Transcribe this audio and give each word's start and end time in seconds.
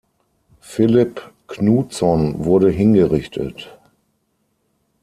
Filipp 0.61 1.21
Knutsson 1.45 2.43
wurde 2.43 2.71
hingerichtet. 2.71 3.69